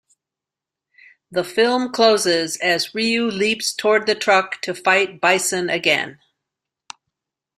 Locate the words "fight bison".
4.73-5.69